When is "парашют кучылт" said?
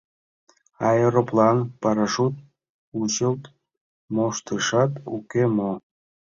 1.81-3.43